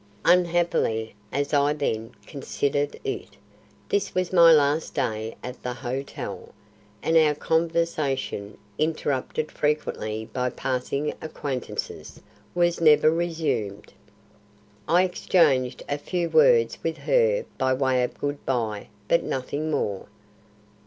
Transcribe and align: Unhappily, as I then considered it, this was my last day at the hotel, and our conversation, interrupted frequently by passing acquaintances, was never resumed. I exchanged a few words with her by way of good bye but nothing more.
Unhappily, 0.25 1.13
as 1.31 1.53
I 1.53 1.73
then 1.73 2.15
considered 2.25 2.99
it, 3.03 3.35
this 3.89 4.15
was 4.15 4.33
my 4.33 4.51
last 4.51 4.95
day 4.95 5.35
at 5.43 5.61
the 5.61 5.73
hotel, 5.75 6.49
and 7.03 7.15
our 7.15 7.35
conversation, 7.35 8.57
interrupted 8.79 9.51
frequently 9.51 10.27
by 10.33 10.49
passing 10.49 11.13
acquaintances, 11.21 12.19
was 12.55 12.81
never 12.81 13.11
resumed. 13.11 13.93
I 14.87 15.03
exchanged 15.03 15.83
a 15.87 15.99
few 15.99 16.31
words 16.31 16.79
with 16.81 16.97
her 16.97 17.45
by 17.59 17.71
way 17.75 18.01
of 18.03 18.17
good 18.17 18.43
bye 18.43 18.87
but 19.07 19.21
nothing 19.21 19.69
more. 19.69 20.07